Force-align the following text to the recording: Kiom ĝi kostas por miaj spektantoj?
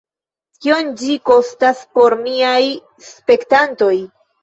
Kiom 0.63 0.89
ĝi 1.01 1.17
kostas 1.31 1.85
por 1.99 2.19
miaj 2.25 2.59
spektantoj? 3.15 3.97